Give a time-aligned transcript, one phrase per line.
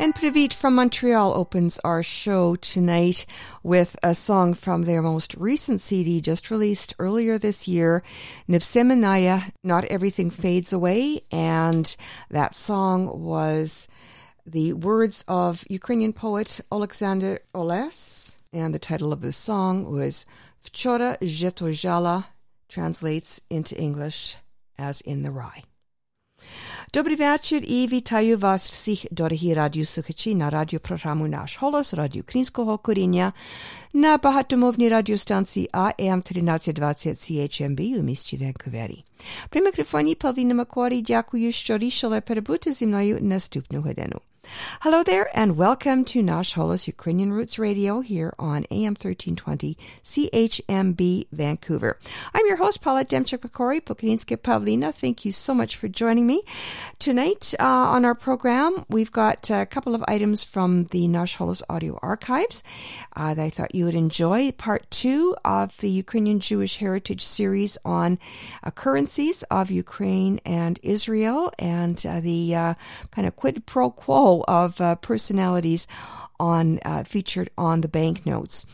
[0.00, 3.26] And Pravit from Montreal opens our show tonight
[3.64, 8.04] with a song from their most recent CD just released earlier this year,
[8.48, 11.22] Nivsemenaya, Not Everything Fades Away.
[11.32, 11.96] And
[12.30, 13.88] that song was
[14.46, 18.38] the words of Ukrainian poet Alexander Oles.
[18.52, 20.26] And the title of the song was
[20.62, 22.26] Vchora Zhetojala,
[22.68, 24.36] translates into English
[24.78, 25.64] as In the Rye.
[26.92, 33.32] Dobry večer i vitaju vas vsih, dorohi radiosuhači, na radioprogramu Naš holos, radio Krinskog okorinja,
[33.92, 39.04] na bahatomovni radiostanciji AM 1320 CHMB u місті Венкувері.
[39.50, 44.20] При мікрофоні Павліна Макорі дякую, що рішили перебути зі мною наступну годину.
[44.80, 51.26] Hello there, and welcome to Nash Holos Ukrainian Roots Radio here on AM 1320 CHMB
[51.32, 51.98] Vancouver.
[52.32, 54.94] I'm your host, Paula Demchuk Pokori, Pokrinske Pavlina.
[54.94, 56.42] Thank you so much for joining me.
[56.98, 61.62] Tonight uh, on our program, we've got a couple of items from the Nash Holos
[61.68, 62.62] audio archives
[63.16, 64.52] uh, that I thought you would enjoy.
[64.52, 68.18] Part two of the Ukrainian Jewish Heritage series on
[68.74, 72.74] currencies of Ukraine and Israel and uh, the uh,
[73.10, 75.86] kind of quid pro quo of uh, personalities
[76.40, 78.64] on uh, featured on the banknotes.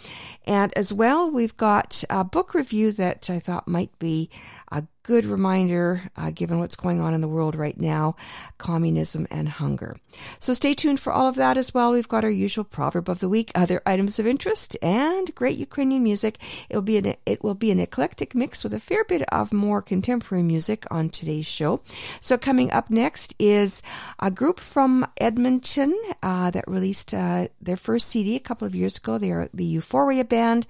[0.46, 4.28] And as well, we've got a book review that I thought might be
[4.70, 8.16] a good reminder, uh, given what's going on in the world right now
[8.56, 9.96] communism and hunger.
[10.38, 11.92] So stay tuned for all of that as well.
[11.92, 16.02] We've got our usual proverb of the week, other items of interest, and great Ukrainian
[16.02, 16.38] music.
[16.70, 19.82] It'll be an, it will be an eclectic mix with a fair bit of more
[19.82, 21.82] contemporary music on today's show.
[22.20, 23.82] So coming up next is
[24.18, 28.96] a group from Edmonton uh, that released uh, their first CD a couple of years
[28.96, 29.18] ago.
[29.18, 30.66] They are the Euphoria Band,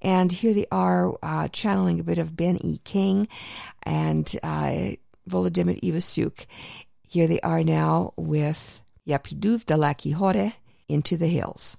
[0.00, 2.78] and here they are uh, channeling a bit of Ben E.
[2.84, 3.28] King
[3.86, 4.96] and uh,
[5.28, 6.46] Volodymyr Ivasyuk.
[7.08, 10.54] Here they are now with Yapiduv Dalaki Hore
[10.88, 11.76] into the hills.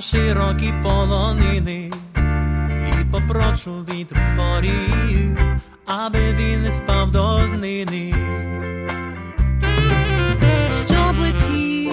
[0.00, 1.90] Широкі полонини
[3.00, 5.38] і попрошу вітру створів,
[5.86, 8.14] аби він не спав до днини.
[10.86, 11.92] Щоб летів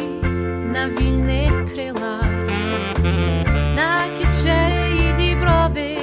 [0.74, 2.32] на вільних крилах,
[3.76, 5.98] на кічері і діброви,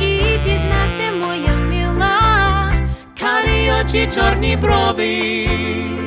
[0.00, 2.72] і дізнасти моя мила,
[3.20, 6.05] карі очі чорні брови.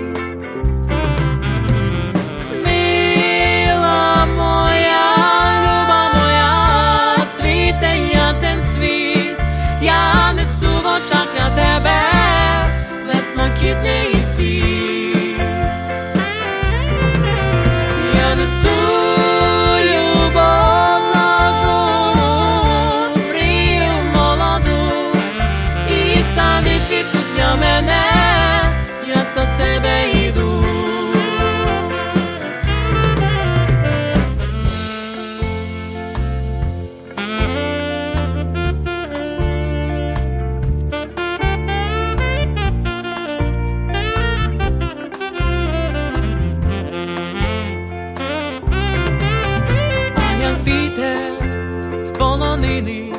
[52.19, 53.13] полонини,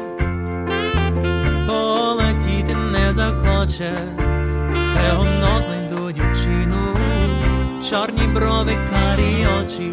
[1.66, 3.94] полетіти не захоче,
[4.74, 6.94] все одно знайду дівчину,
[7.90, 9.92] чорні брови, карі очі.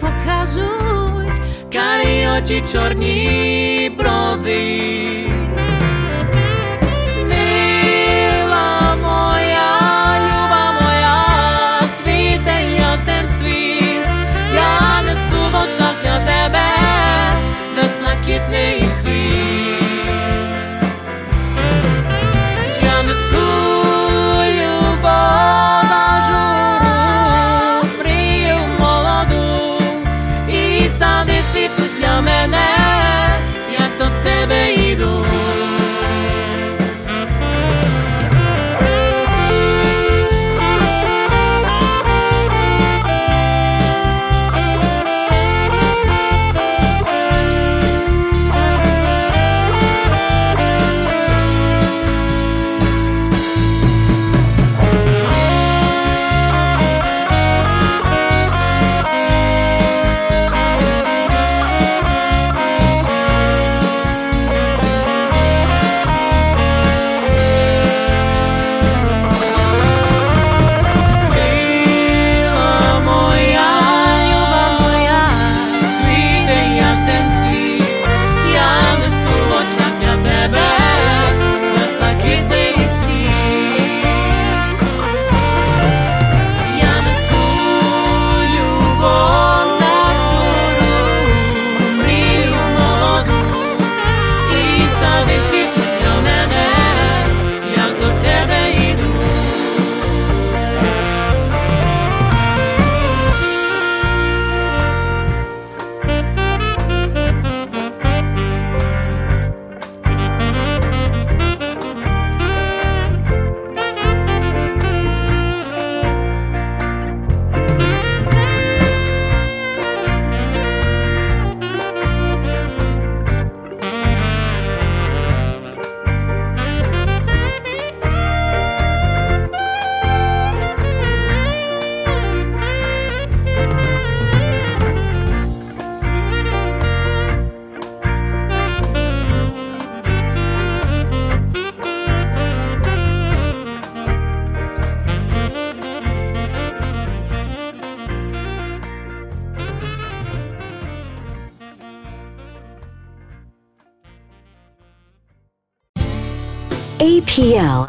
[0.00, 1.40] Покажуть.
[1.72, 5.03] Карі очі чорні брови.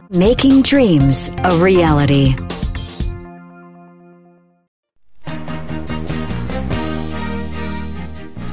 [0.09, 2.35] Making dreams a reality.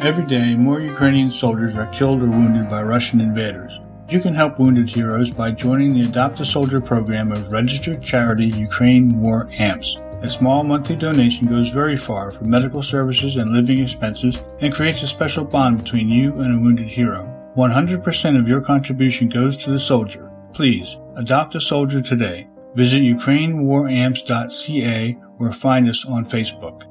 [0.00, 3.78] Every day, more Ukrainian soldiers are killed or wounded by Russian invaders.
[4.08, 8.46] You can help wounded heroes by joining the Adopt a Soldier program of registered charity
[8.46, 9.98] Ukraine War AMPS.
[10.22, 15.02] A small monthly donation goes very far for medical services and living expenses and creates
[15.02, 17.28] a special bond between you and a wounded hero.
[17.54, 20.32] 100% of your contribution goes to the soldier.
[20.54, 22.48] Please, adopt a soldier today.
[22.74, 26.89] Visit ukrainewaramps.ca or find us on Facebook.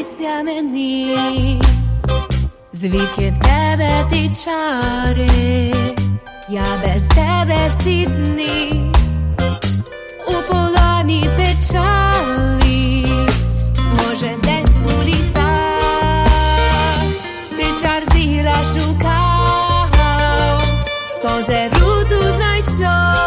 [0.00, 1.60] Признайся мені,
[2.72, 5.74] звідки в тебе ті чари,
[6.48, 8.92] я без тебе всі дні,
[10.26, 13.06] у полоні печалі,
[13.92, 15.82] може десь у лісах,
[17.56, 19.90] ти чар зігра шукав,
[21.22, 23.19] сонце руту знайшов.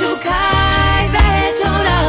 [0.00, 1.99] Szukaj, wejdź oraz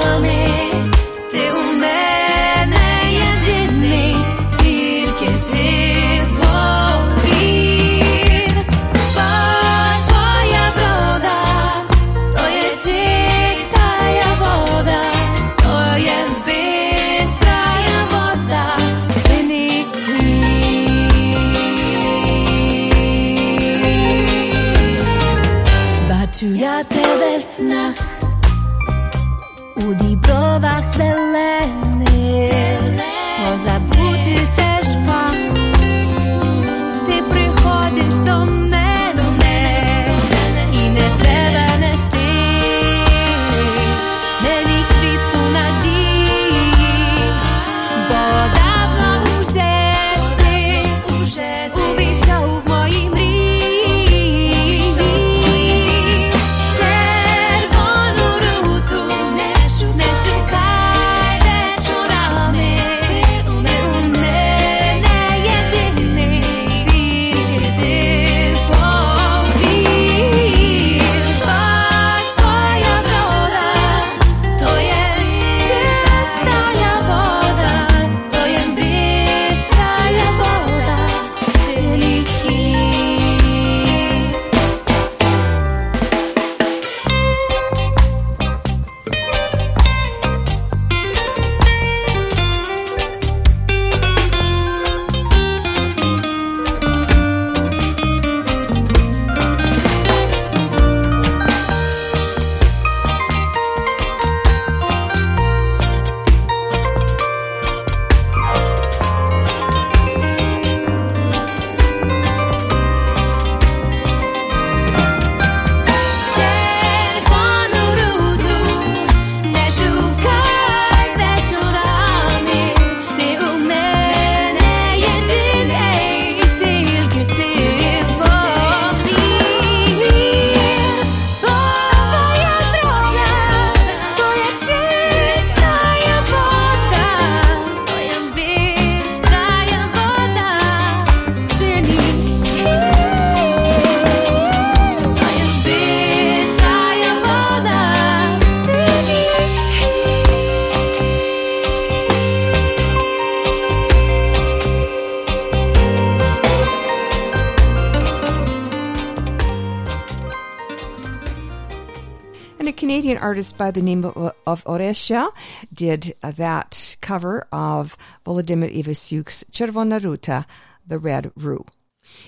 [163.22, 165.30] artist by the name of, Oresha
[165.74, 170.46] did that cover of Volodymyr Ivasyuk's Chervona Ruta,
[170.86, 171.66] The Red Rue.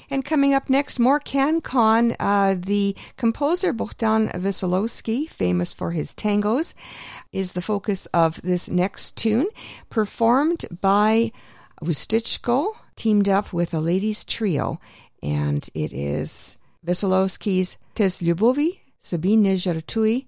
[0.10, 2.16] And coming up next, more CanCon.
[2.20, 6.74] Uh, the composer Bohdan Veselowski, famous for his tangos,
[7.32, 9.48] is the focus of this next tune,
[9.90, 11.32] performed by
[11.84, 14.80] Wustichko, teamed up with a ladies trio,
[15.22, 20.28] and it is Veselowski's Tes Lyubovi, Sabine Żartui,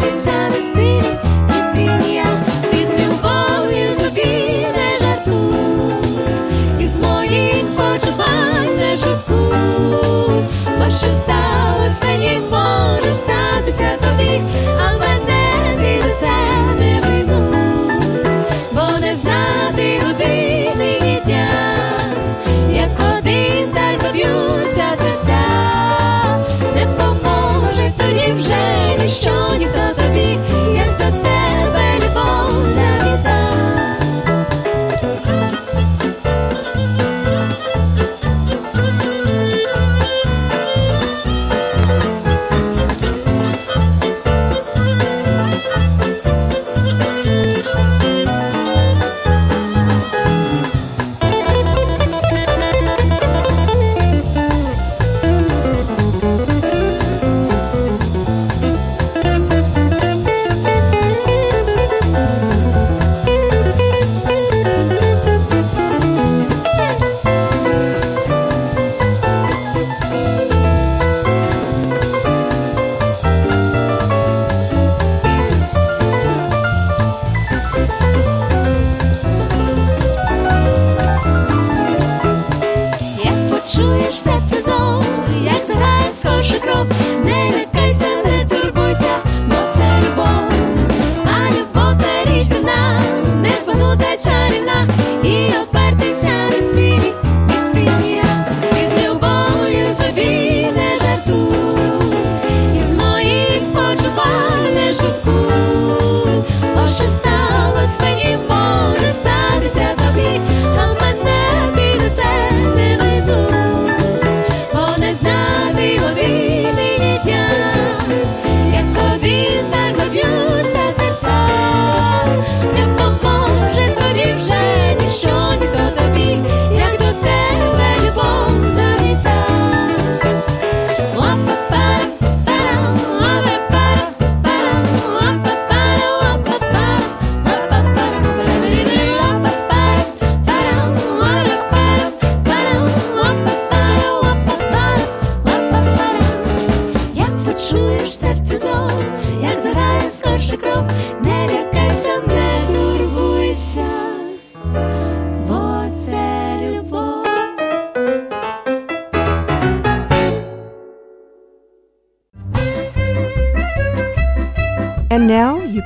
[10.91, 14.41] що сталося, і може статися тобі,
[14.79, 14.97] а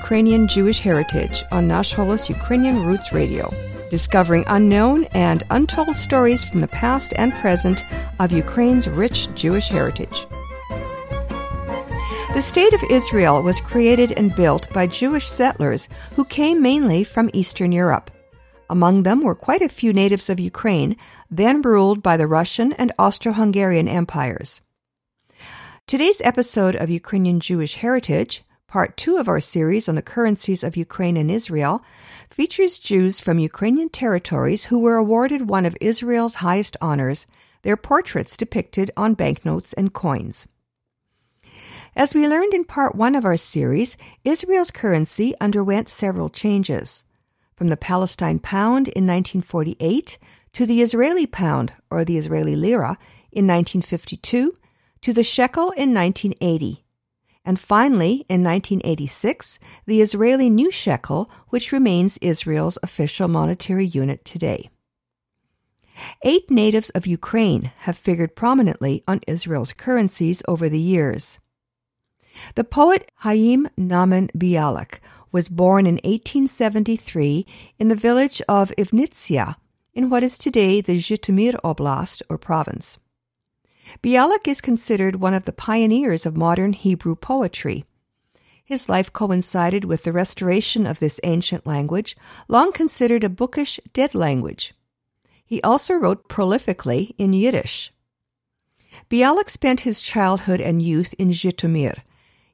[0.05, 3.51] Ukrainian Jewish Heritage on Nash Holos Ukrainian Roots Radio,
[3.89, 7.83] discovering unknown and untold stories from the past and present
[8.19, 10.27] of Ukraine's rich Jewish heritage.
[12.35, 17.31] The State of Israel was created and built by Jewish settlers who came mainly from
[17.33, 18.11] Eastern Europe.
[18.69, 20.97] Among them were quite a few natives of Ukraine,
[21.31, 24.61] then ruled by the Russian and Austro-Hungarian empires.
[25.87, 28.44] Today's episode of Ukrainian Jewish Heritage,
[28.75, 31.81] part two of our series on the currencies of Ukraine and Israel,
[32.29, 37.25] features Jews from Ukrainian territories who were awarded one of Israel's highest honors,
[37.61, 40.45] their portraits depicted on banknotes and coins.
[41.95, 47.05] As we learned in part one of our series, Israel's currency underwent several changes.
[47.55, 50.17] From the Palestine pound in 1948
[50.51, 52.97] to the Israeli pound, or the Israeli lira,
[53.31, 54.53] in 1952
[55.03, 56.84] to the shekel in 1980.
[57.45, 64.69] And finally, in 1986, the Israeli new shekel, which remains Israel's official monetary unit today.
[66.23, 71.39] Eight natives of Ukraine have figured prominently on Israel's currencies over the years.
[72.55, 74.99] The poet Haim Nahman Bialik
[75.31, 77.45] was born in 1873
[77.79, 79.55] in the village of Ivnitsia
[79.93, 82.97] in what is today the Zhytomyr Oblast or province.
[84.01, 87.85] Bialik is considered one of the pioneers of modern Hebrew poetry.
[88.63, 92.17] His life coincided with the restoration of this ancient language,
[92.47, 94.73] long considered a bookish, dead language.
[95.45, 97.91] He also wrote prolifically in Yiddish.
[99.09, 102.01] Bialik spent his childhood and youth in Zhytomyr.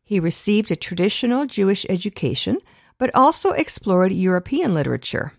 [0.04, 2.58] He received a traditional Jewish education,
[2.98, 5.34] but also explored European literature.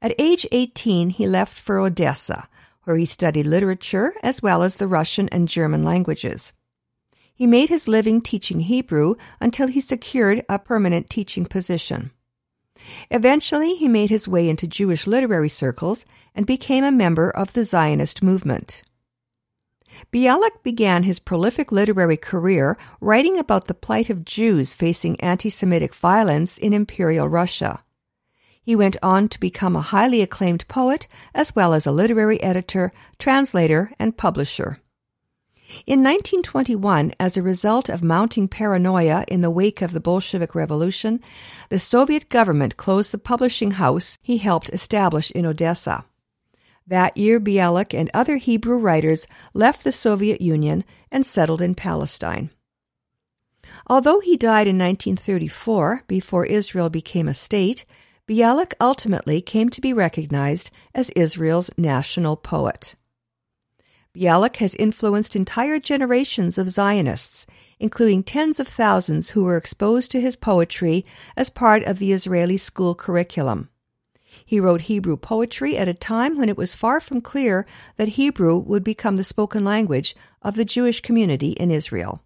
[0.00, 2.48] At age 18, he left for Odessa,
[2.84, 6.52] where he studied literature as well as the Russian and German languages.
[7.34, 12.10] He made his living teaching Hebrew until he secured a permanent teaching position.
[13.10, 17.64] Eventually, he made his way into Jewish literary circles and became a member of the
[17.64, 18.82] Zionist movement.
[20.12, 25.94] Bialik began his prolific literary career writing about the plight of Jews facing anti Semitic
[25.94, 27.84] violence in Imperial Russia.
[28.62, 32.92] He went on to become a highly acclaimed poet as well as a literary editor,
[33.18, 34.78] translator, and publisher.
[35.86, 41.20] In 1921, as a result of mounting paranoia in the wake of the Bolshevik Revolution,
[41.70, 46.04] the Soviet government closed the publishing house he helped establish in Odessa.
[46.86, 52.50] That year, Bialik and other Hebrew writers left the Soviet Union and settled in Palestine.
[53.86, 57.84] Although he died in 1934, before Israel became a state,
[58.28, 62.94] Bialik ultimately came to be recognized as Israel's national poet.
[64.14, 67.46] Bialik has influenced entire generations of Zionists,
[67.80, 71.04] including tens of thousands who were exposed to his poetry
[71.36, 73.70] as part of the Israeli school curriculum.
[74.44, 78.56] He wrote Hebrew poetry at a time when it was far from clear that Hebrew
[78.56, 82.22] would become the spoken language of the Jewish community in Israel.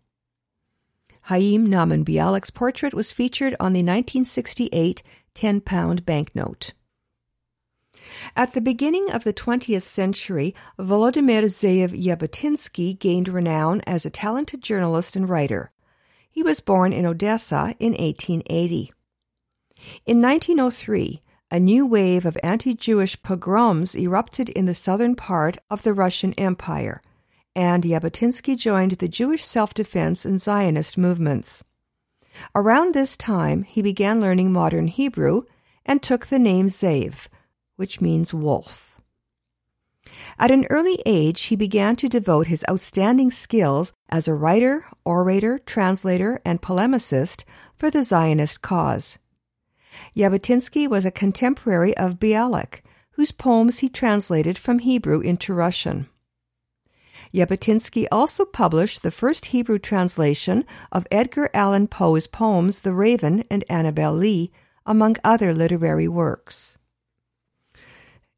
[1.22, 5.02] Haim Nahman Bialik's portrait was featured on the 1968
[5.36, 6.72] 10 pound banknote.
[8.34, 14.62] At the beginning of the 20th century, Volodymyr Zeev Jabotinsky gained renown as a talented
[14.62, 15.70] journalist and writer.
[16.30, 18.92] He was born in Odessa in 1880.
[20.06, 25.82] In 1903, a new wave of anti Jewish pogroms erupted in the southern part of
[25.82, 27.02] the Russian Empire,
[27.54, 31.62] and Jabotinsky joined the Jewish self defense and Zionist movements.
[32.54, 35.42] Around this time, he began learning modern Hebrew
[35.84, 37.28] and took the name Zev,
[37.76, 39.00] which means wolf.
[40.38, 45.58] At an early age, he began to devote his outstanding skills as a writer, orator,
[45.58, 47.44] translator, and polemicist
[47.74, 49.18] for the Zionist cause.
[50.14, 52.80] Jabotinsky was a contemporary of Bialik,
[53.12, 56.08] whose poems he translated from Hebrew into Russian.
[57.34, 63.64] Jabotinsky also published the first Hebrew translation of Edgar Allan Poe's poems The Raven and
[63.68, 64.52] Annabel Lee,
[64.84, 66.78] among other literary works.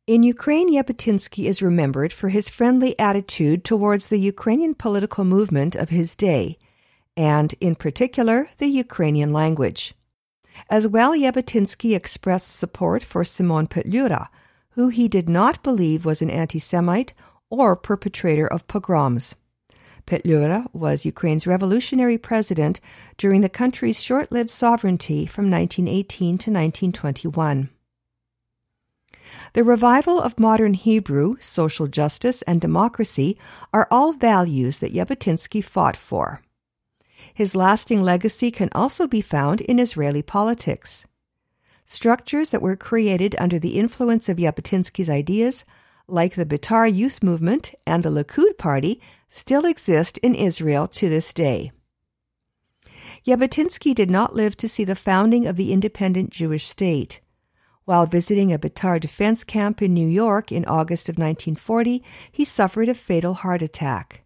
[0.07, 5.91] In Ukraine, Jabotinsky is remembered for his friendly attitude towards the Ukrainian political movement of
[5.91, 6.57] his day,
[7.15, 9.95] and, in particular, the Ukrainian language.
[10.71, 14.29] As well, Jabotinsky expressed support for Simon Petlura,
[14.71, 17.13] who he did not believe was an anti Semite
[17.51, 19.35] or perpetrator of pogroms.
[20.07, 22.81] Petlura was Ukraine's revolutionary president
[23.19, 27.69] during the country's short lived sovereignty from 1918 to 1921.
[29.53, 33.39] The revival of modern Hebrew, social justice, and democracy
[33.73, 36.43] are all values that Jabotinsky fought for.
[37.35, 41.07] His lasting legacy can also be found in Israeli politics.
[41.85, 45.65] Structures that were created under the influence of Jabotinsky's ideas
[46.09, 51.33] like the Betar Youth Movement and the Likud Party, still exist in Israel to this
[51.33, 51.71] day.
[53.27, 57.21] Jabotinsky did not live to see the founding of the independent Jewish state.
[57.85, 62.89] While visiting a Betar defense camp in New York in August of 1940, he suffered
[62.89, 64.25] a fatal heart attack.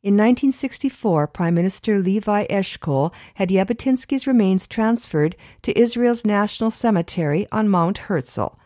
[0.00, 7.68] In 1964, Prime Minister Levi Eshkol had Jabotinsky's remains transferred to Israel's National Cemetery on
[7.68, 8.58] Mount Herzl,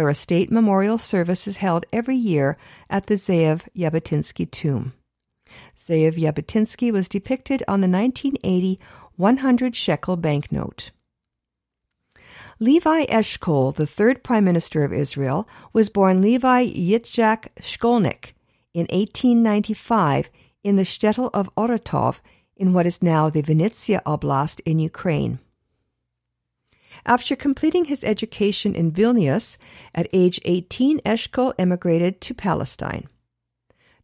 [0.00, 2.56] where a state memorial service is held every year
[2.88, 4.94] at the Zeev Jabotinsky tomb.
[5.76, 8.80] Zeev Jabotinsky was depicted on the 1980
[9.16, 10.90] 100 shekel banknote.
[12.58, 18.32] Levi Eshkol, the third prime minister of Israel, was born Levi Yitzhak Shkolnik
[18.72, 20.30] in 1895
[20.64, 22.20] in the shtetl of Oratov
[22.56, 25.40] in what is now the Vinnytsia Oblast in Ukraine.
[27.06, 29.56] After completing his education in Vilnius,
[29.94, 33.08] at age 18, Eshkol emigrated to Palestine.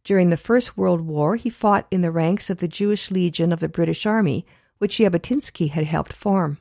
[0.03, 3.59] During the First World War, he fought in the ranks of the Jewish Legion of
[3.59, 4.45] the British Army,
[4.77, 6.59] which Jabotinsky had helped form.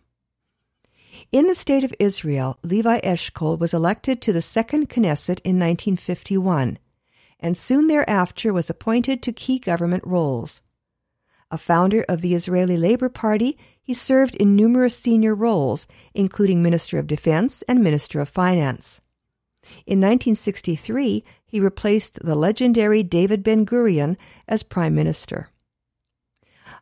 [1.32, 6.78] In the state of Israel, Levi Eshkol was elected to the Second Knesset in 1951,
[7.40, 10.62] and soon thereafter was appointed to key government roles.
[11.50, 16.98] A founder of the Israeli Labor Party, he served in numerous senior roles, including Minister
[16.98, 19.00] of Defense and Minister of Finance.
[19.86, 24.16] In 1963, he replaced the legendary David Ben Gurion
[24.48, 25.50] as Prime Minister.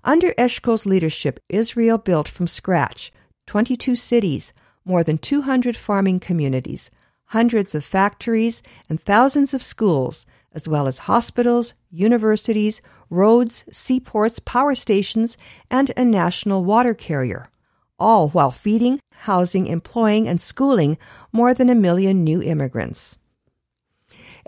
[0.03, 3.13] Under Eshkol's leadership, Israel built from scratch
[3.49, 4.55] 22 cities,
[4.87, 6.91] more than 200 farming communities,
[7.27, 14.75] hundreds of factories, and thousands of schools, as well as hospitals, universities, roads, seaports, power
[14.75, 15.37] stations,
[15.71, 17.51] and a national water carrier,
[17.99, 20.97] all while feeding, housing, employing, and schooling
[21.33, 23.19] more than a million new immigrants.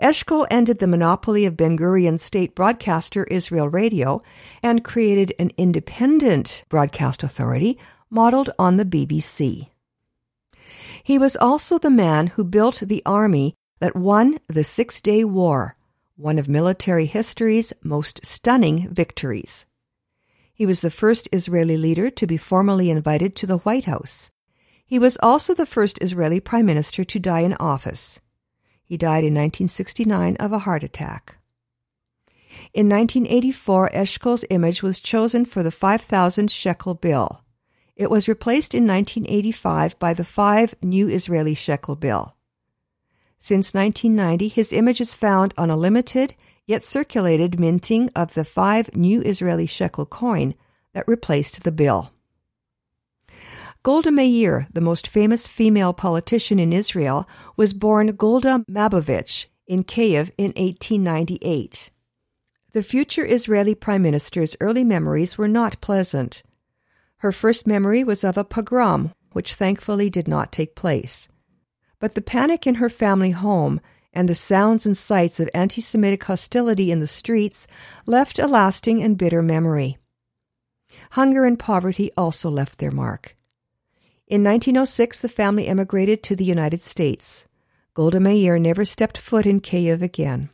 [0.01, 4.21] Eshkol ended the monopoly of Ben Gurion's state broadcaster Israel Radio
[4.61, 9.69] and created an independent broadcast authority modeled on the BBC.
[11.03, 15.76] He was also the man who built the army that won the Six Day War,
[16.17, 19.67] one of military history's most stunning victories.
[20.51, 24.31] He was the first Israeli leader to be formally invited to the White House.
[24.83, 28.19] He was also the first Israeli prime minister to die in office.
[28.83, 31.37] He died in 1969 of a heart attack.
[32.73, 37.43] In 1984, Eshkol's image was chosen for the 5,000 shekel bill.
[37.95, 42.36] It was replaced in 1985 by the 5 new Israeli shekel bill.
[43.39, 48.95] Since 1990, his image is found on a limited yet circulated minting of the 5
[48.95, 50.53] new Israeli shekel coin
[50.93, 52.11] that replaced the bill.
[53.83, 60.29] Golda Meir, the most famous female politician in Israel, was born Golda Mabovich in Kiev
[60.37, 61.89] in 1898.
[62.73, 66.43] The future Israeli prime minister's early memories were not pleasant.
[67.17, 71.29] Her first memory was of a pogrom, which thankfully did not take place.
[71.99, 73.81] But the panic in her family home
[74.13, 77.67] and the sounds and sights of anti Semitic hostility in the streets
[78.05, 79.97] left a lasting and bitter memory.
[81.11, 83.35] Hunger and poverty also left their mark.
[84.27, 87.45] In 1906, the family emigrated to the United States.
[87.93, 90.49] Golda Meir never stepped foot in Kiev again.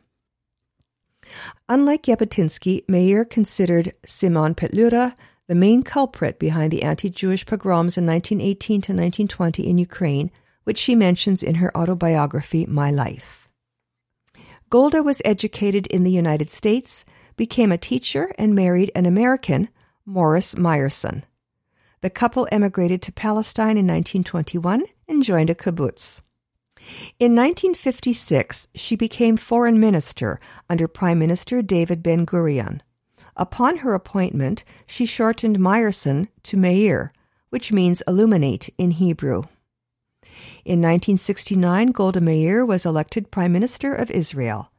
[1.67, 5.15] Unlike Jabotinsky, Meir considered Simon Petlura
[5.47, 10.31] the main culprit behind the anti-Jewish pogroms in 1918 to 1920 in Ukraine,
[10.63, 13.49] which she mentions in her autobiography My Life.
[14.69, 19.69] Golda was educated in the United States, became a teacher, and married an American,
[20.05, 21.23] Morris Meyerson.
[22.01, 26.21] The couple emigrated to Palestine in 1921 and joined a kibbutz.
[27.19, 32.81] In 1956, she became foreign minister under Prime Minister David Ben Gurion.
[33.37, 37.13] Upon her appointment, she shortened Meyerson to Meir,
[37.49, 39.43] which means illuminate in Hebrew.
[40.65, 44.71] In 1969, Golda Meir was elected Prime Minister of Israel.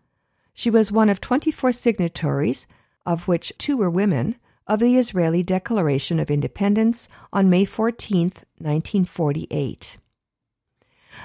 [0.54, 2.66] She was one of 24 signatories,
[3.04, 9.98] of which two were women, of the Israeli Declaration of Independence on May 14, 1948.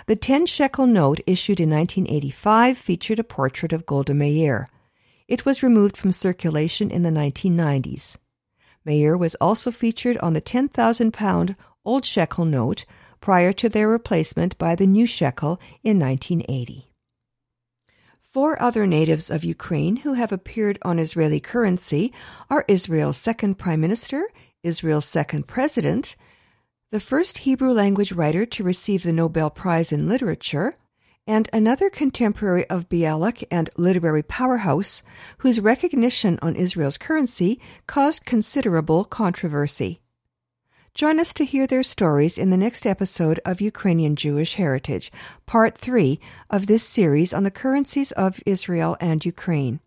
[0.07, 4.69] The 10 shekel note issued in 1985 featured a portrait of Golda Meir.
[5.29, 8.17] It was removed from circulation in the 1990s.
[8.83, 12.83] Meir was also featured on the 10,000 pound old shekel note
[13.19, 16.89] prior to their replacement by the new shekel in 1980.
[18.21, 22.13] Four other natives of Ukraine who have appeared on Israeli currency
[22.49, 24.29] are Israel's second prime minister,
[24.61, 26.15] Israel's second president,
[26.91, 30.75] the first Hebrew language writer to receive the Nobel Prize in Literature,
[31.25, 35.03] and another contemporary of Bialik and literary powerhouse
[35.39, 40.01] whose recognition on Israel's currency caused considerable controversy.
[40.93, 45.11] Join us to hear their stories in the next episode of Ukrainian Jewish Heritage,
[45.45, 49.79] part three of this series on the currencies of Israel and Ukraine.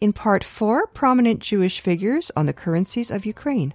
[0.00, 3.74] In part four, prominent Jewish figures on the currencies of Ukraine.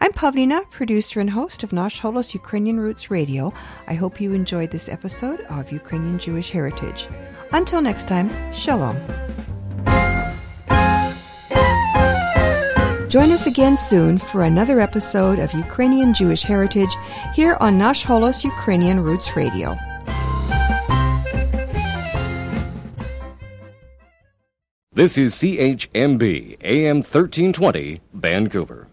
[0.00, 3.52] I'm Pavlina, producer and host of Nash Holos Ukrainian Roots Radio.
[3.86, 7.08] I hope you enjoyed this episode of Ukrainian Jewish Heritage.
[7.52, 8.98] Until next time, Shalom.
[13.08, 16.94] Join us again soon for another episode of Ukrainian Jewish Heritage
[17.34, 19.78] here on Nash Holos Ukrainian Roots Radio.
[24.92, 28.88] This is CHMB AM 1320, Vancouver.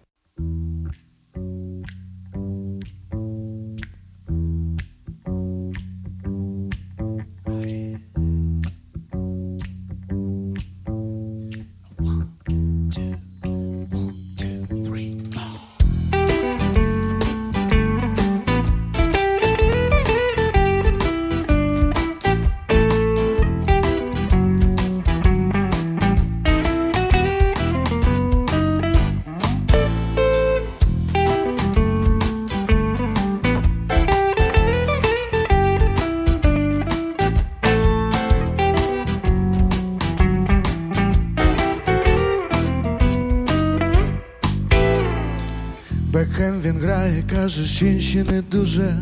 [47.83, 48.97] Не дуже.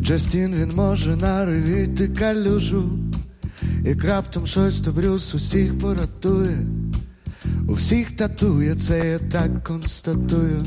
[0.00, 2.90] Джастін він може наривіти калюжу,
[3.84, 6.58] і раптом щось то Брюс усіх поратує,
[7.68, 10.62] у всіх татує, це я так констатую.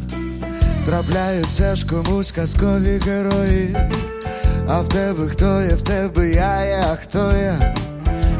[0.85, 3.77] Трапляються ж комусь казкові герої,
[4.67, 7.75] а в тебе хто є, в тебе я є, а хто я?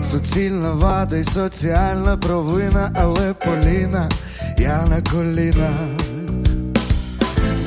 [0.03, 4.09] Суцільна вада і соціальна провина, але Поліна,
[4.57, 6.07] я на колінах.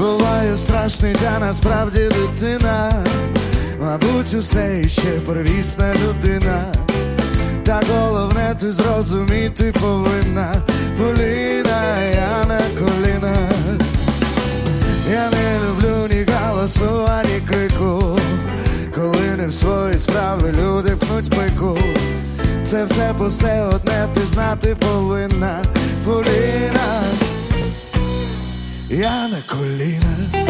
[0.00, 3.04] Буваю страшний, та насправді дитина,
[3.80, 6.72] мабуть, усе іще первісна людина.
[7.64, 10.54] Та головне, ти зрозуміти повинна,
[10.98, 13.52] Поліна, я на колінах.
[15.12, 18.18] Я не люблю ні галасу, ані крику,
[18.94, 21.78] коли не в свої справи люди пнуть пику.
[22.64, 25.62] Це все пусте одне, ти знати повинна,
[26.04, 27.02] Поліна,
[28.90, 30.46] я на колінах.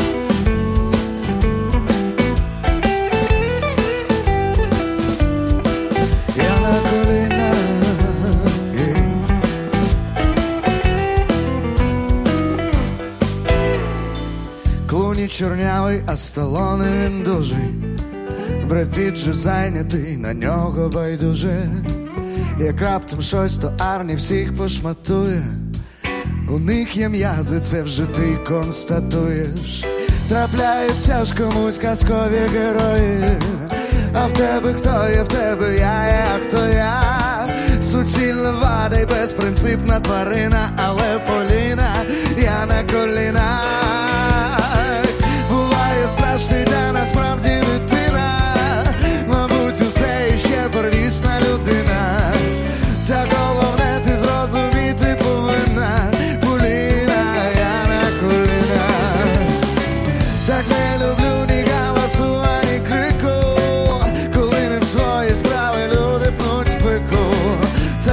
[14.87, 17.59] Клуні чорнявий, а сталоне він дужий.
[18.69, 21.71] Бред Піт же зайнятий, на нього байдуже.
[22.61, 25.60] Як раптом щось, то Арні всіх пошматує.
[26.53, 29.85] У них є м'язи, це вже ти констатуєш.
[30.29, 33.39] Трапляються ж комусь казкові герої.
[34.15, 37.47] А в тебе хто є, в тебе я а хто я?
[37.81, 41.93] Суцільна вада й безпринципна тварина, але Поліна,
[42.39, 43.65] я на колінах.
[45.51, 48.31] Буває страшний, та насправді дитина.
[49.29, 52.33] Мабуть, усе іще первісна людина.
[53.09, 53.40] Та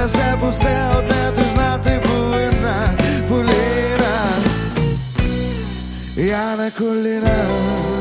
[0.07, 2.97] все пусте одне, ти знати повинна,
[3.29, 4.17] Поліна,
[6.15, 7.96] я на колінах.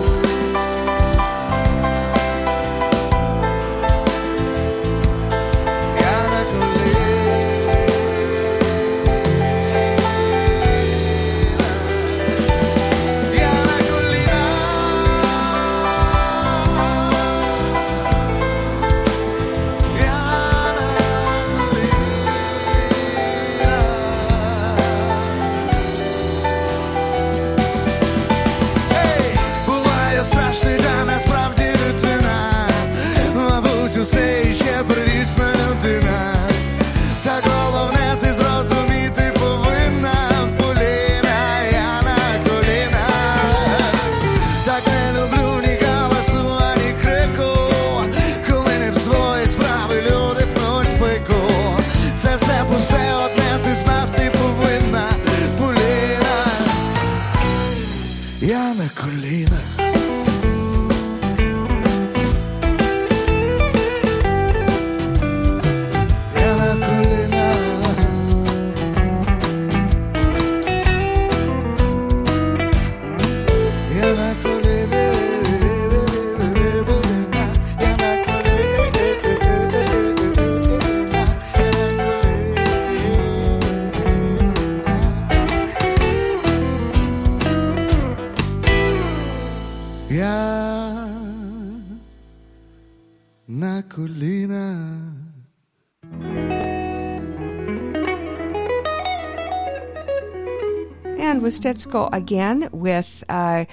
[101.59, 103.67] Stetzko again with a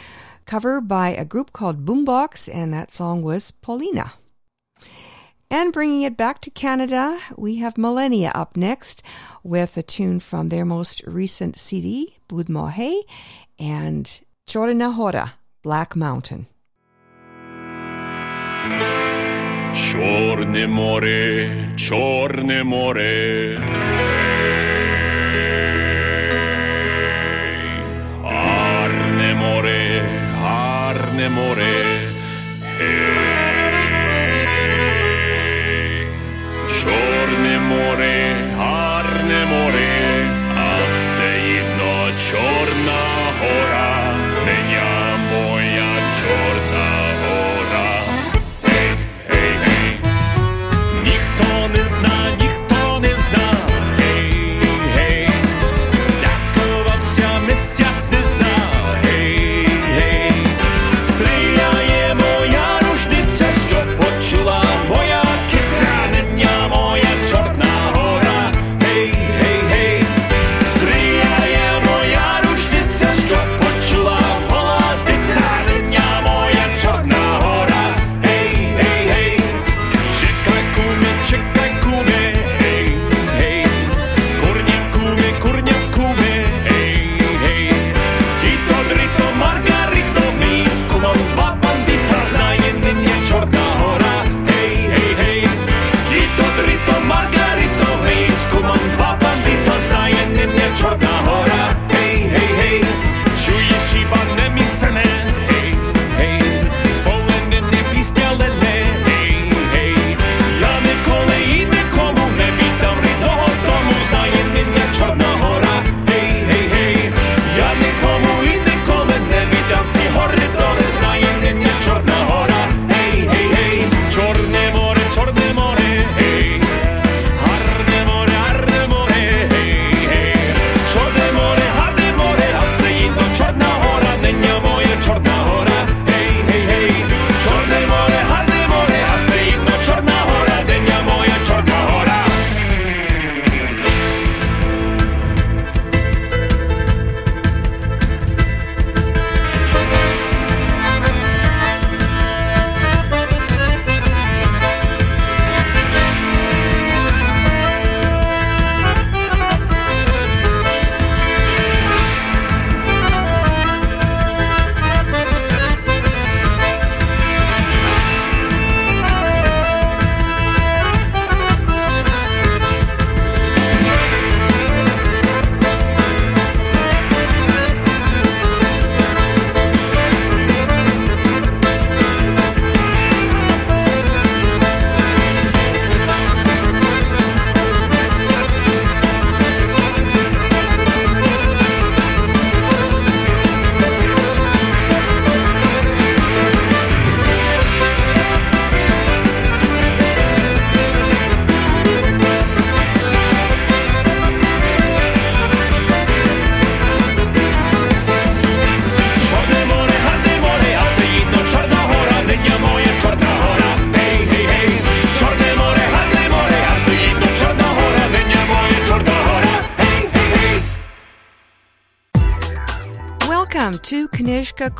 [0.46, 4.14] cover by a group called Boombox, and that song was Paulina.
[5.50, 9.02] And bringing it back to Canada, we have Millennia up next
[9.42, 13.02] with a tune from their most recent CD, Budmohe,
[13.58, 16.46] and and Chorna Hora, Black Mountain.
[19.74, 24.03] Чорне море, чорне море.
[31.24, 31.64] grande amore.
[32.78, 32.84] E...
[36.66, 38.33] Giorni amore.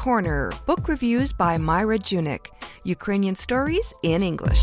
[0.05, 2.49] Corner, book reviews by Myra Junyk.
[2.85, 4.63] Ukrainian stories in English.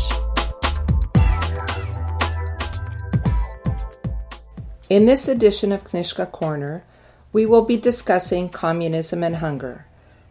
[4.88, 6.84] In this edition of Knyzhka Corner,
[7.32, 9.86] we will be discussing communism and hunger,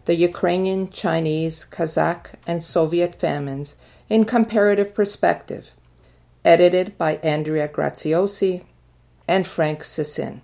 [0.05, 3.75] the Ukrainian, Chinese, Kazakh, and Soviet famines
[4.07, 5.71] in comparative perspective,
[6.45, 8.63] edited by Andrea Graziosi
[9.27, 10.39] and Frank Sysyn.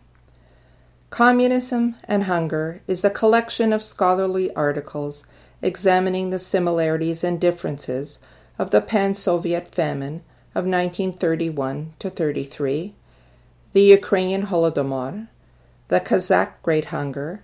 [1.17, 5.25] Communism and Hunger is a collection of scholarly articles
[5.63, 8.19] examining the similarities and differences
[8.59, 10.21] of the pan Soviet famine
[10.53, 12.93] of 1931 to 33,
[13.73, 15.27] the Ukrainian Holodomor,
[15.87, 17.41] the Kazakh Great Hunger,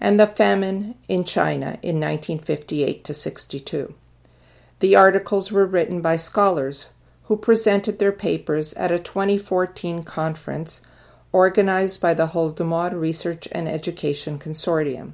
[0.00, 3.94] and the famine in China in 1958 to 62.
[4.78, 6.86] The articles were written by scholars
[7.24, 10.80] who presented their papers at a 2014 conference
[11.32, 15.12] organized by the Holodomor Research and Education Consortium.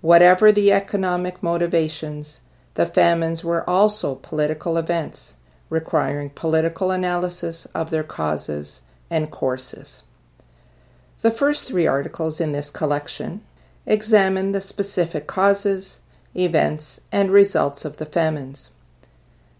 [0.00, 2.40] Whatever the economic motivations,
[2.74, 5.34] the famines were also political events
[5.70, 10.02] requiring political analysis of their causes and courses.
[11.22, 13.42] The first three articles in this collection
[13.86, 16.00] examine the specific causes,
[16.34, 18.70] events, and results of the famines.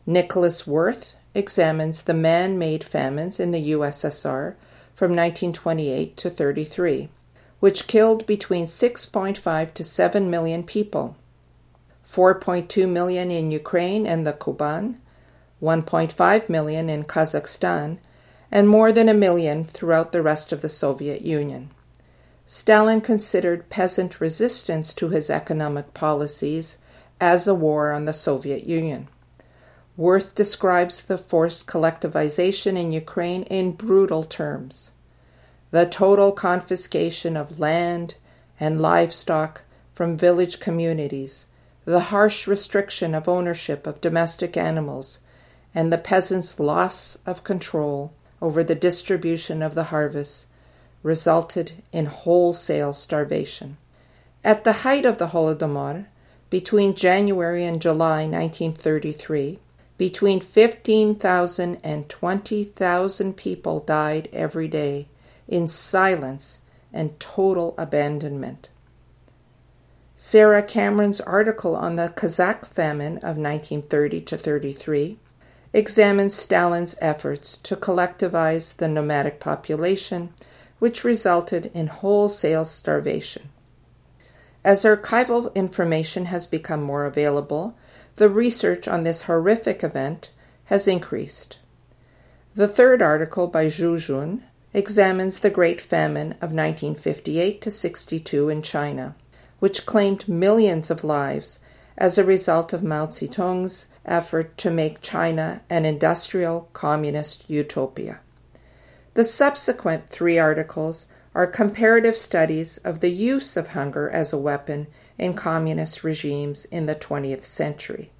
[0.07, 4.55] Nicolas Werth examines the man made famines in the USSR
[5.01, 7.09] from 1928 to 33,
[7.59, 11.16] which killed between 6.5 to 7 million people
[12.07, 14.96] 4.2 million in Ukraine and the Kuban,
[15.62, 17.96] 1.5 million in Kazakhstan,
[18.53, 21.70] and more than a million throughout the rest of the Soviet Union.
[22.44, 26.76] Stalin considered peasant resistance to his economic policies
[27.18, 29.09] as a war on the Soviet Union.
[30.01, 34.92] Werth describes the forced collectivization in Ukraine in brutal terms.
[35.72, 38.14] The total confiscation of land
[38.59, 39.61] and livestock
[39.92, 41.44] from village communities,
[41.84, 45.18] the harsh restriction of ownership of domestic animals,
[45.74, 50.46] and the peasants' loss of control over the distribution of the harvest
[51.03, 53.76] resulted in wholesale starvation.
[54.42, 56.07] At the height of the Holodomor,
[56.48, 59.59] between January and July 1933,
[60.01, 65.07] between 15,000 and 20,000 people died every day
[65.46, 68.70] in silence and total abandonment.
[70.16, 75.18] Sarah Cameron's article on the Kazakh famine of 1930 to 33
[75.74, 80.32] examines Stalin's efforts to collectivize the nomadic population,
[80.78, 83.51] which resulted in wholesale starvation.
[84.64, 87.76] As archival information has become more available,
[88.21, 90.31] the research on this horrific event
[90.66, 91.57] has increased.
[92.55, 94.45] The third article by Zhu Jun
[94.75, 99.14] examines the Great Famine of 1958 to 62 in China,
[99.59, 101.61] which claimed millions of lives
[101.97, 108.21] as a result of Mao Zedong's effort to make China an industrial communist utopia.
[109.14, 114.89] The subsequent three articles are comparative studies of the use of hunger as a weapon
[115.21, 118.11] in communist regimes in the 20th century.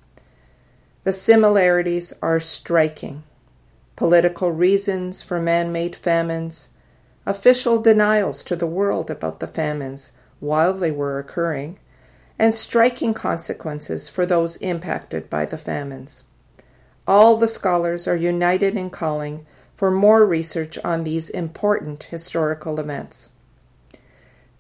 [1.03, 3.25] The similarities are striking.
[3.97, 6.69] Political reasons for man made famines,
[7.27, 11.79] official denials to the world about the famines while they were occurring,
[12.39, 16.25] and striking consequences for those impacted by the famines.
[17.07, 23.30] All the scholars are united in calling for more research on these important historical events.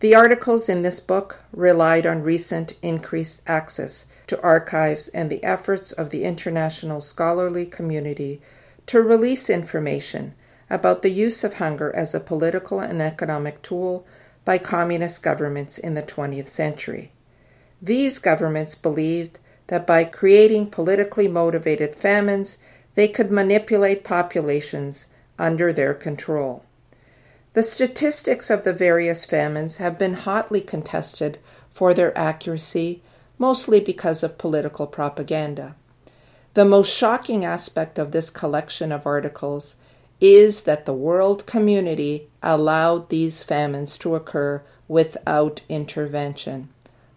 [0.01, 5.93] The articles in this book relied on recent increased access to archives and the efforts
[5.93, 8.41] of the international scholarly community
[8.87, 10.35] to release information
[10.71, 14.07] about the use of hunger as a political and economic tool
[14.47, 17.13] by communist governments in the 20th century.
[17.83, 22.57] These governments believed that by creating politically motivated famines,
[22.95, 26.65] they could manipulate populations under their control.
[27.53, 31.39] The statistics of the various famines have been hotly contested
[31.73, 33.03] for their accuracy,
[33.39, 35.75] mostly because of political propaganda.
[36.55, 39.77] The most shocking aspect of this collection of articles
[40.21, 46.69] is that the world community allowed these famines to occur without intervention.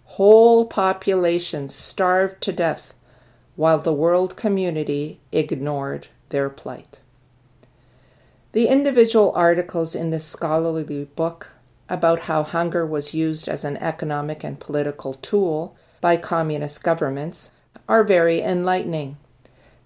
[0.05, 2.95] Whole populations starved to death
[3.55, 7.01] while the world community ignored their plight.
[8.53, 11.49] The individual articles in this scholarly book
[11.89, 17.49] about how hunger was used as an economic and political tool by communist governments
[17.89, 19.17] are very enlightening.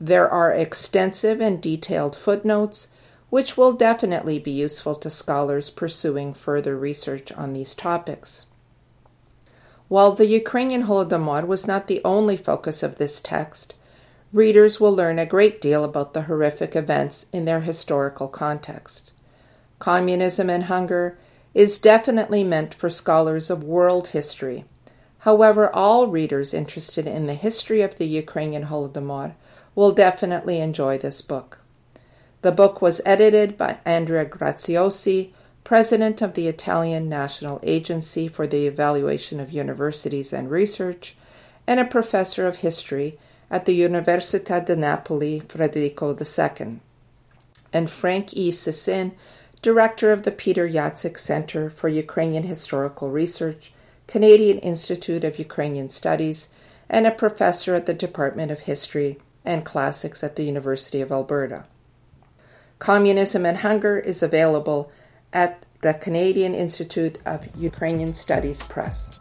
[0.02, 2.90] There are extensive and detailed footnotes,
[3.30, 8.48] which will definitely be useful to scholars pursuing further research on these topics.
[9.88, 13.74] While the Ukrainian Holodomor was not the only focus of this text,
[14.34, 19.14] readers will learn a great deal about the horrific events in their historical context.
[19.80, 21.18] Communism and Hunger
[21.54, 24.66] is definitely meant for scholars of world history.
[25.20, 29.34] However, all readers interested in the history of the Ukrainian Holodomor
[29.76, 31.60] will definitely enjoy this book.
[32.42, 35.32] The book was edited by Andrea Graziosi,
[35.64, 41.16] president of the Italian National Agency for the Evaluation of Universities and Research,
[41.66, 43.20] and a professor of history
[43.50, 46.80] at the Università di Napoli Federico II,
[47.74, 48.52] and Frank E.
[48.52, 49.14] Sysyn,
[49.62, 53.74] director of the Peter Jacyk Center for Ukrainian Historical Research,
[54.08, 56.50] Canadian Institute of Ukrainian Studies,
[56.90, 61.64] and a professor at the Department of History and Classics at the University of Alberta.
[62.80, 64.92] Communism and Hunger is available
[65.34, 69.20] at the Canadian Institute of Ukrainian Studies Press.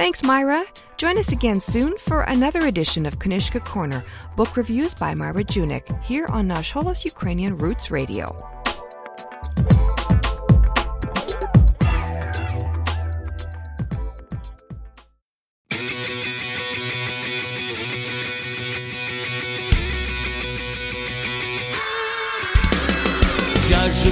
[0.00, 0.64] Thanks, Myra.
[0.96, 4.02] Join us again soon for another edition of Knyzhka Corner,
[4.34, 8.34] book reviews by Myra Junyk, here on Nash Holos Ukrainian Roots Radio.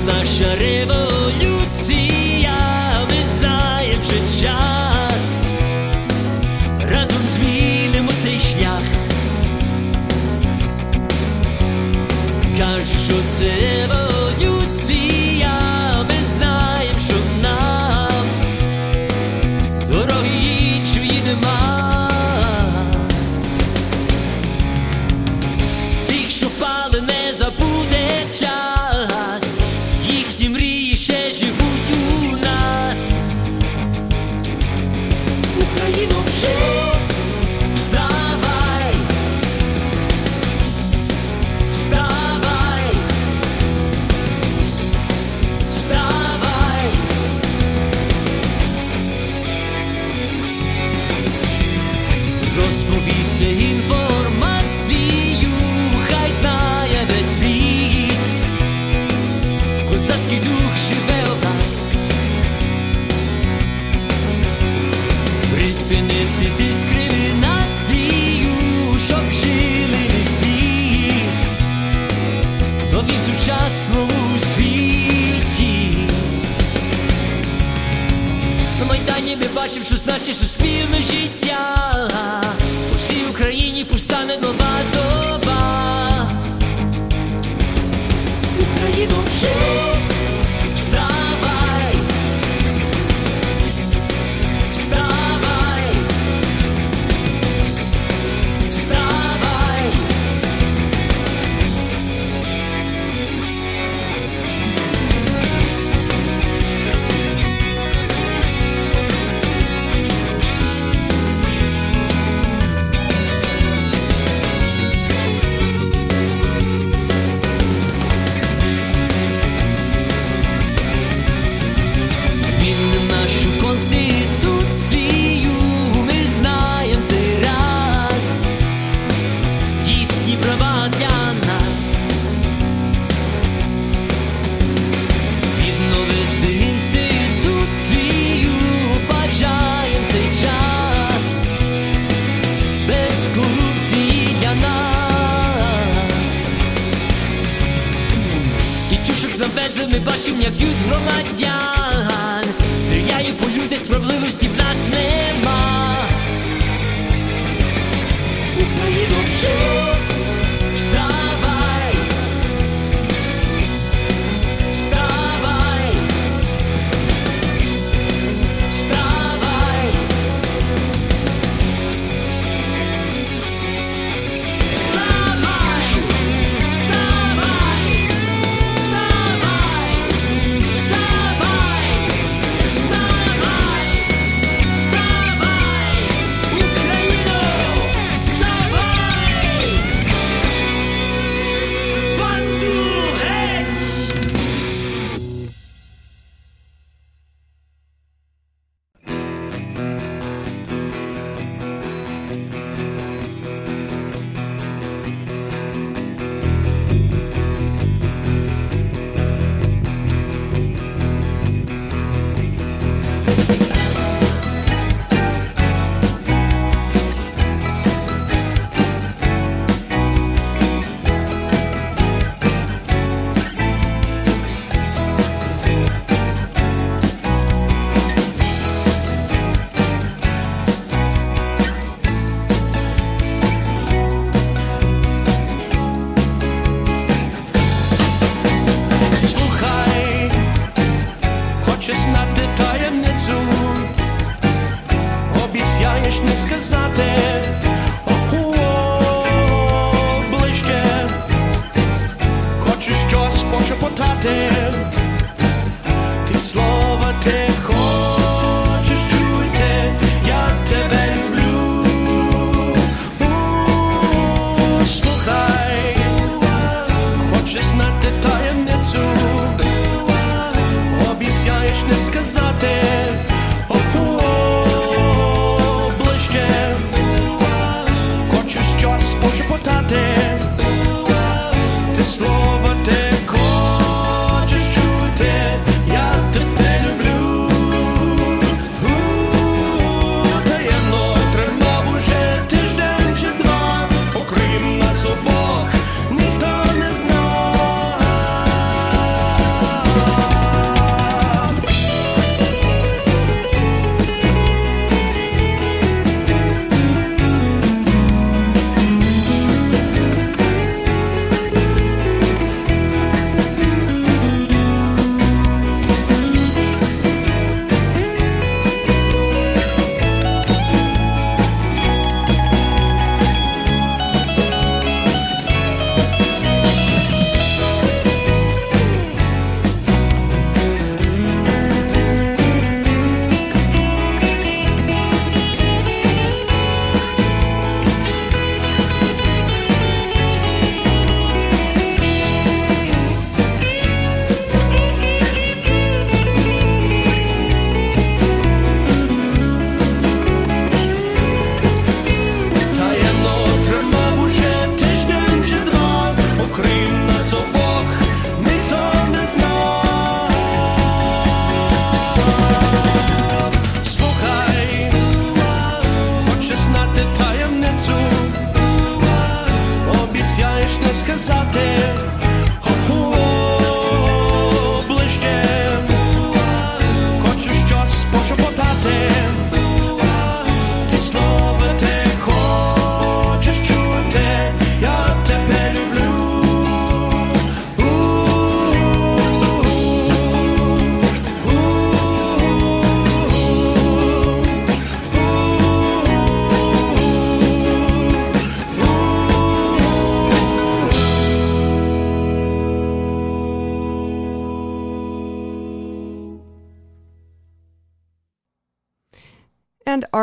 [0.06, 2.17] Наша революція.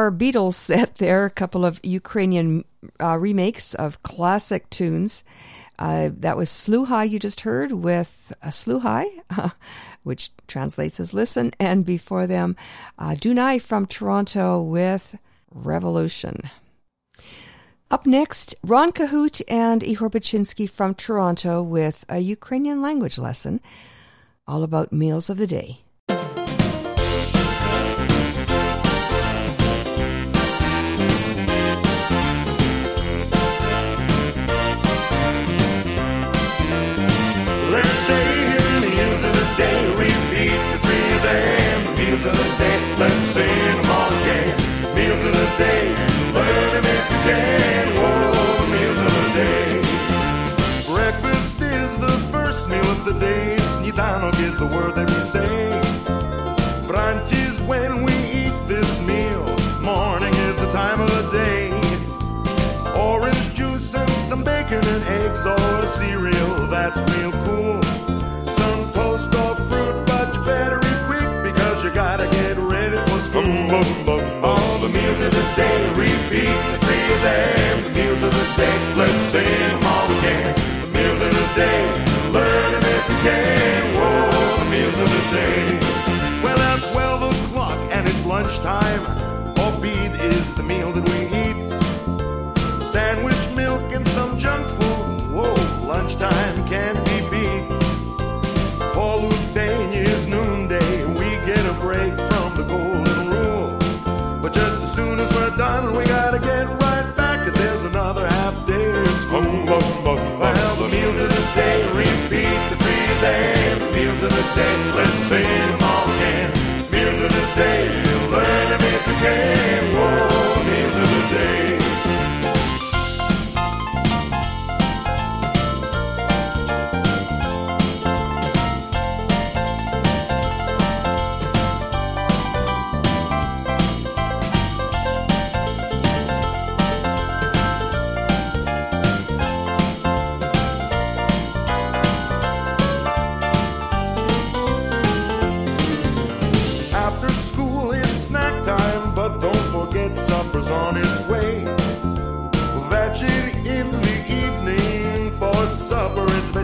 [0.06, 2.64] Our Beatles set there, a couple of Ukrainian
[3.02, 5.24] uh, remakes of classic tunes.
[5.80, 9.08] Uh, that was Sluhai you just heard with uh, Sluhai,
[10.04, 11.54] which translates as listen.
[11.60, 12.56] And before them,
[13.00, 15.18] uh, Dunai from Toronto with
[15.50, 16.52] Revolution.
[17.90, 23.60] Up next, Ron Cahute and Ihor Baczynski from Toronto with a Ukrainian language lesson
[24.48, 25.85] all about meals of the day.
[42.26, 44.96] Meals of the day, let's sing them all again.
[44.96, 45.90] Meals of the day,
[46.34, 47.96] learn them if you can.
[47.98, 49.70] Whoa, oh, the meals of the day.
[50.92, 53.58] Breakfast is the first meal of the day.
[53.60, 55.70] Snidanok is the word that we say.
[56.88, 59.46] Brunch is when we eat this meal.
[59.82, 61.70] Morning is the time of the day.
[63.00, 68.05] Orange juice and some bacon and eggs or a cereal, that's real cool.
[73.84, 74.22] School.
[74.44, 77.84] All the meals of the day, repeat the three of them.
[77.84, 80.56] The meals of the day, let's sing them all again.
[80.82, 81.80] The meals of the day,
[82.32, 83.96] learn them if you can.
[83.96, 85.80] Whoa, the meals of the day.
[86.44, 89.04] Well, now 12 o'clock and it's lunchtime.
[89.60, 91.05] Orbit is the meal that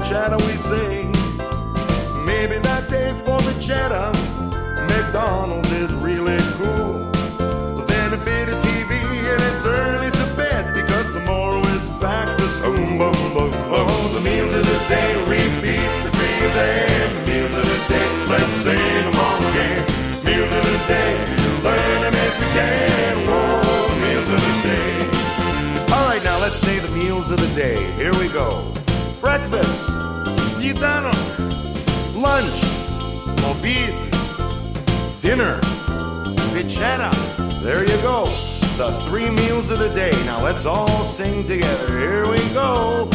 [0.02, 1.06] Svechata, we say.
[2.26, 4.12] Maybe that day for the cheddar,
[4.88, 7.10] McDonald's is really cool.
[7.86, 8.92] Then a bit of TV
[9.32, 14.14] and it's early to bed because tomorrow it's back to boom, boom, boom, boom.
[14.14, 17.26] The meals of the day repeat the three of them.
[17.26, 19.86] Meals of the day, let's sing them all again.
[20.26, 21.12] Meals of the day,
[21.62, 23.16] learn them if we can.
[23.28, 25.02] Whoa, meals of the day.
[25.94, 27.92] All right, now let's say the meals of the day.
[27.94, 28.21] Here we
[32.32, 32.64] lunch,
[33.44, 33.94] mobile,
[35.20, 35.60] dinner,
[36.54, 37.12] vichetta.
[37.62, 38.24] There you go.
[38.78, 40.16] The three meals of the day.
[40.24, 41.88] Now let's all sing together.
[42.00, 43.10] Here we go.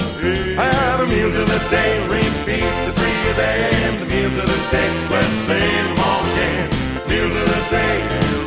[0.58, 1.92] Ah, the meals of the day.
[2.18, 3.90] Repeat the three of them.
[4.02, 4.90] The meals of the day.
[5.16, 6.66] Let's say them all again.
[7.08, 7.94] Meals of the day.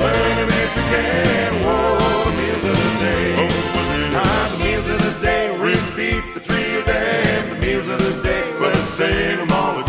[0.03, 1.49] Learn them if you can.
[1.65, 3.23] Whoa, the meals of the day.
[3.41, 5.43] Oh, wasn't Ah, the meals of the day.
[5.71, 7.41] Repeat the three of them.
[7.53, 8.43] The meals of the day.
[8.61, 9.88] Let's say them all again.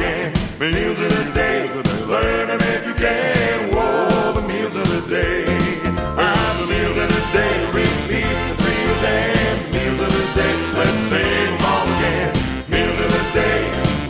[0.60, 1.72] Meals of the day,
[2.04, 3.72] learn them if you can.
[3.72, 5.48] Whoa, the meals of the day.
[6.20, 9.72] I'm the meals of the day, repeat the three of them.
[9.72, 12.30] Meals of the day, let's sing them all again.
[12.68, 13.58] Meals of the day,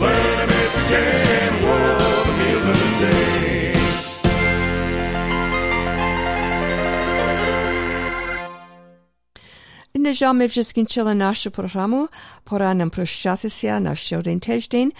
[0.03, 1.51] learn them if you can.
[1.63, 3.71] Whoa, the meals of the day.
[9.95, 12.09] Nežal my vždy skončili naši programu.
[12.43, 14.91] Pora nám prощati se na šelden težden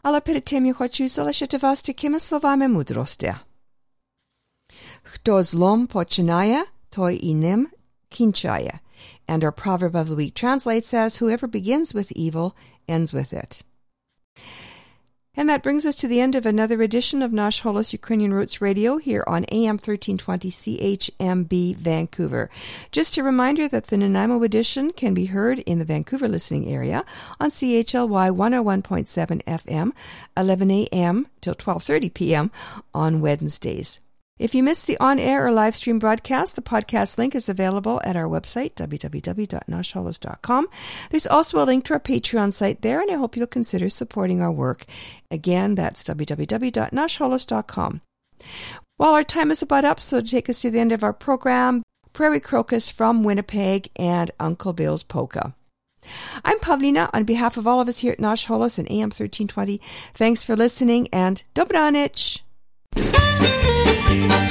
[0.02, 3.34] Але перед тим я хочу залишити вас такими словами мудрості.
[5.02, 7.68] Хто злом починає, той і ним
[8.08, 8.78] кінчає.
[9.28, 12.52] And our proverb of the week translates as Whoever begins with evil
[12.88, 13.64] ends with it.
[15.33, 18.59] And that brings us to the end of another edition of Nash Holos Ukrainian Roots
[18.59, 22.49] Radio here on AM 1320 CHMB Vancouver.
[22.91, 27.05] Just a reminder that the Nanaimo edition can be heard in the Vancouver listening area
[27.39, 29.91] on CHLY 101.7 FM,
[30.35, 31.27] 11 a.m.
[31.39, 32.51] till 12:30 p.m.
[32.93, 33.99] on Wednesdays.
[34.41, 38.15] If you missed the on-air or live stream broadcast, the podcast link is available at
[38.15, 40.67] our website, www.nashholos.com.
[41.11, 44.41] There's also a link to our Patreon site there, and I hope you'll consider supporting
[44.41, 44.85] our work.
[45.29, 48.01] Again, that's www.nashholos.com.
[48.97, 51.13] Well, our time is about up, so to take us to the end of our
[51.13, 55.53] program, Prairie Crocus from Winnipeg and Uncle Bill's Polka.
[56.43, 59.79] I'm Pavlina on behalf of all of us here at Nash Holos and AM 1320.
[60.15, 62.41] Thanks for listening and Dobranich!
[64.11, 64.50] PL.